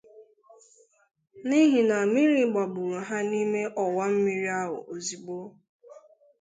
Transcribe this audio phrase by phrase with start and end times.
[1.47, 5.37] n'ihi na mmiri gbàgbùrù ha n'ime ọwa mmiri ahụ ozigbo